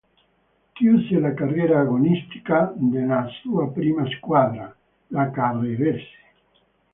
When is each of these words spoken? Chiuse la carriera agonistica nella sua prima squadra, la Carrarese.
Chiuse 0.73 1.19
la 1.19 1.31
carriera 1.35 1.79
agonistica 1.81 2.73
nella 2.77 3.27
sua 3.43 3.69
prima 3.69 4.03
squadra, 4.15 4.75
la 5.09 5.29
Carrarese. 5.29 6.07